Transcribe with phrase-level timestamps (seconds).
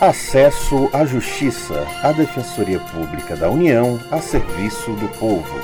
[0.00, 5.58] Acesso à Justiça, a Defensoria Pública da União a serviço do povo.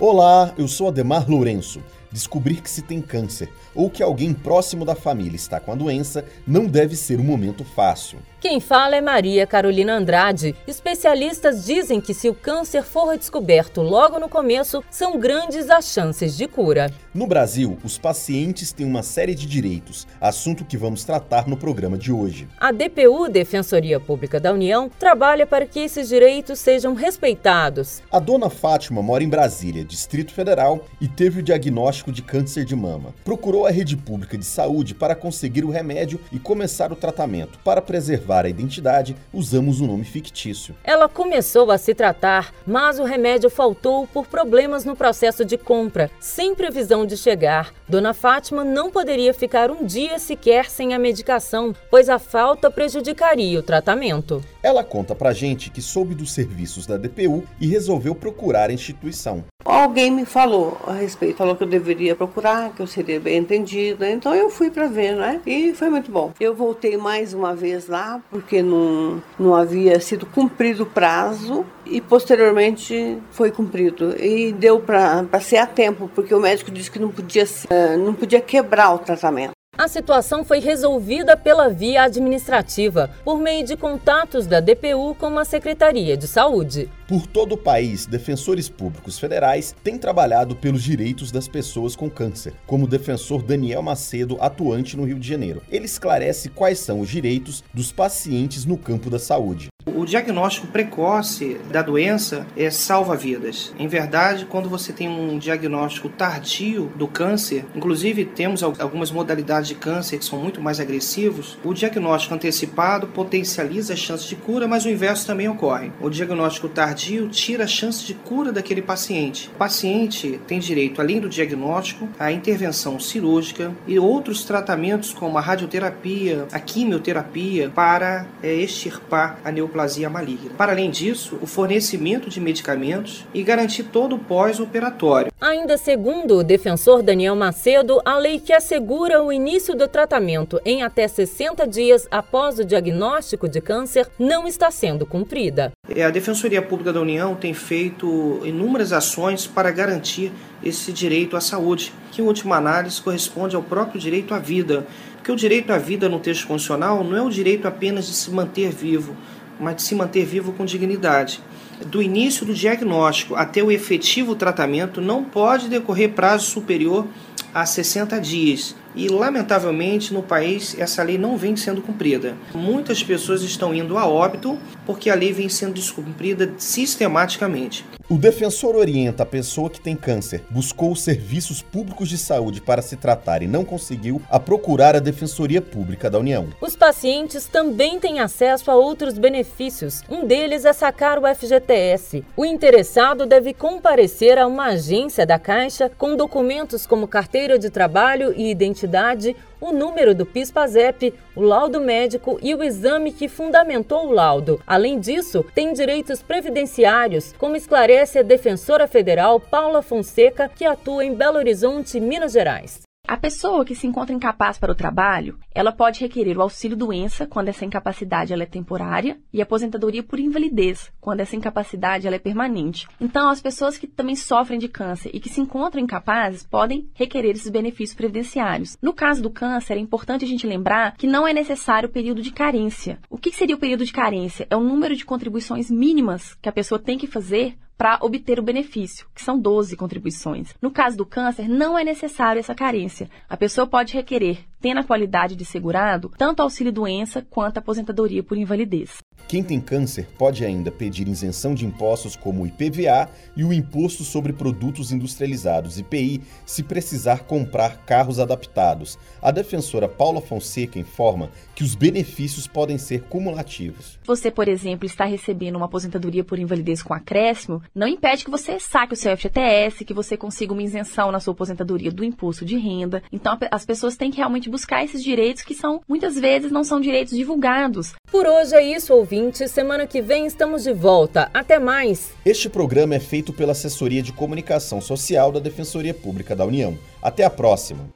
[0.00, 1.80] Olá, eu sou Ademar Lourenço.
[2.12, 6.24] Descobrir que se tem câncer ou que alguém próximo da família está com a doença
[6.46, 8.18] não deve ser um momento fácil.
[8.40, 10.56] Quem fala é Maria Carolina Andrade.
[10.66, 16.34] Especialistas dizem que se o câncer for descoberto logo no começo, são grandes as chances
[16.34, 16.90] de cura.
[17.12, 21.98] No Brasil, os pacientes têm uma série de direitos, assunto que vamos tratar no programa
[21.98, 22.48] de hoje.
[22.58, 28.02] A DPU, Defensoria Pública da União, trabalha para que esses direitos sejam respeitados.
[28.10, 32.76] A dona Fátima mora em Brasília, Distrito Federal, e teve o diagnóstico de câncer de
[32.76, 33.12] mama.
[33.24, 37.58] Procurou a rede pública de saúde para conseguir o remédio e começar o tratamento.
[37.64, 40.76] Para preservar a identidade, usamos um nome fictício.
[40.84, 46.08] Ela começou a se tratar, mas o remédio faltou por problemas no processo de compra,
[46.20, 47.74] sem previsão de chegar.
[47.88, 53.58] Dona Fátima não poderia ficar um dia sequer sem a medicação, pois a falta prejudicaria
[53.58, 54.40] o tratamento.
[54.62, 59.44] Ela conta pra gente que soube dos serviços da DPU e resolveu procurar a instituição.
[59.70, 64.10] Alguém me falou a respeito, falou que eu deveria procurar, que eu seria bem entendida.
[64.10, 65.40] Então eu fui para ver, né?
[65.46, 66.32] E foi muito bom.
[66.40, 72.00] Eu voltei mais uma vez lá porque não, não havia sido cumprido o prazo e
[72.00, 77.10] posteriormente foi cumprido e deu para ser a tempo porque o médico disse que não
[77.10, 79.59] podia eh, não podia quebrar o tratamento.
[79.80, 85.44] A situação foi resolvida pela via administrativa, por meio de contatos da DPU com a
[85.46, 86.90] Secretaria de Saúde.
[87.08, 92.52] Por todo o país, defensores públicos federais têm trabalhado pelos direitos das pessoas com câncer,
[92.66, 95.62] como o defensor Daniel Macedo, atuante no Rio de Janeiro.
[95.70, 99.69] Ele esclarece quais são os direitos dos pacientes no campo da saúde.
[99.96, 103.74] O diagnóstico precoce da doença é salva vidas.
[103.78, 109.74] Em verdade, quando você tem um diagnóstico tardio do câncer, inclusive temos algumas modalidades de
[109.74, 114.84] câncer que são muito mais agressivos, o diagnóstico antecipado potencializa as chances de cura, mas
[114.84, 115.92] o inverso também ocorre.
[116.00, 119.48] O diagnóstico tardio tira a chance de cura daquele paciente.
[119.54, 125.40] O paciente tem direito, além do diagnóstico, à intervenção cirúrgica e outros tratamentos como a
[125.40, 130.50] radioterapia, a quimioterapia para é, extirpar a neoplasia neoplasia maligna.
[130.56, 135.32] Para além disso, o fornecimento de medicamentos e garantir todo o pós-operatório.
[135.40, 140.82] Ainda segundo o defensor Daniel Macedo, a lei que assegura o início do tratamento em
[140.82, 145.72] até 60 dias após o diagnóstico de câncer não está sendo cumprida.
[145.88, 150.30] É, a Defensoria Pública da União tem feito inúmeras ações para garantir
[150.62, 154.86] esse direito à saúde, que em última análise corresponde ao próprio direito à vida.
[155.16, 158.30] Porque o direito à vida no texto constitucional não é o direito apenas de se
[158.30, 159.14] manter vivo,
[159.60, 161.40] mas de se manter vivo com dignidade.
[161.86, 167.06] Do início do diagnóstico até o efetivo tratamento não pode decorrer prazo superior
[167.54, 168.74] a 60 dias.
[168.94, 172.36] E, lamentavelmente, no país essa lei não vem sendo cumprida.
[172.54, 177.84] Muitas pessoas estão indo a óbito porque a lei vem sendo descumprida sistematicamente.
[178.10, 182.82] O defensor orienta a pessoa que tem câncer, buscou os serviços públicos de saúde para
[182.82, 186.48] se tratar e não conseguiu, a procurar a Defensoria Pública da União.
[186.60, 190.02] Os pacientes também têm acesso a outros benefícios.
[190.10, 192.24] Um deles é sacar o FGTS.
[192.36, 198.34] O interessado deve comparecer a uma agência da Caixa com documentos como carteira de trabalho
[198.36, 204.10] e identidade, o número do PIS/PASEP, o laudo médico e o exame que fundamentou o
[204.10, 204.58] laudo.
[204.66, 211.14] Além disso, tem direitos previdenciários, como esclarece a defensora federal Paula Fonseca, que atua em
[211.14, 212.80] Belo Horizonte, Minas Gerais.
[213.06, 217.26] A pessoa que se encontra incapaz para o trabalho, ela pode requerer o auxílio doença
[217.26, 222.20] quando essa incapacidade ela é temporária e aposentadoria por invalidez quando essa incapacidade ela é
[222.20, 222.86] permanente.
[223.00, 227.32] Então, as pessoas que também sofrem de câncer e que se encontram incapazes podem requerer
[227.32, 228.78] esses benefícios previdenciários.
[228.80, 232.22] No caso do câncer, é importante a gente lembrar que não é necessário o período
[232.22, 232.98] de carência.
[233.10, 234.46] O que seria o período de carência?
[234.48, 238.42] É o número de contribuições mínimas que a pessoa tem que fazer para obter o
[238.42, 240.52] benefício, que são 12 contribuições.
[240.60, 243.08] No caso do câncer, não é necessário essa carência.
[243.26, 248.36] A pessoa pode requerer, tendo a qualidade de segurado, tanto auxílio doença quanto aposentadoria por
[248.36, 248.98] invalidez.
[249.28, 254.02] Quem tem câncer pode ainda pedir isenção de impostos como o IPVA e o Imposto
[254.02, 258.98] sobre Produtos Industrializados, IPI, se precisar comprar carros adaptados.
[259.22, 263.98] A defensora Paula Fonseca informa que os benefícios podem ser cumulativos.
[264.04, 268.58] Você, por exemplo, está recebendo uma aposentadoria por invalidez com acréscimo, não impede que você
[268.58, 272.56] saque o seu FGTS, que você consiga uma isenção na sua aposentadoria do imposto de
[272.56, 273.02] renda.
[273.12, 276.80] Então, as pessoas têm que realmente buscar esses direitos que são, muitas vezes, não são
[276.80, 277.94] direitos divulgados.
[278.10, 279.48] Por hoje é isso, ouvinte.
[279.48, 281.28] Semana que vem estamos de volta.
[281.34, 282.12] Até mais.
[282.24, 286.78] Este programa é feito pela Assessoria de Comunicação Social da Defensoria Pública da União.
[287.02, 287.88] Até a próxima.